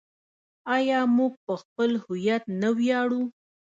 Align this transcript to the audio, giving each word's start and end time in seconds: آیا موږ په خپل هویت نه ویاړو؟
آیا 0.75 0.99
موږ 1.17 1.33
په 1.45 1.53
خپل 1.61 1.89
هویت 2.05 2.43
نه 2.61 2.69
ویاړو؟ 2.77 3.23